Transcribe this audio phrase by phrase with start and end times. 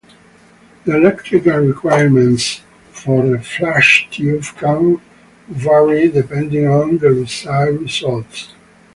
[0.85, 2.61] The electrical requirements
[2.91, 4.99] for a flashtube can
[5.47, 8.51] vary, depending on the desired results.